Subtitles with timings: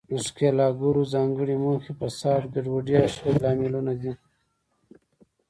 [0.09, 4.13] د ښکیلاکګرو ځانګړې موخې، فساد، ګډوډي او شخړې لاملونه دي.